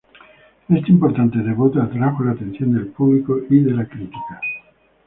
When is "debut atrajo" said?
1.37-2.23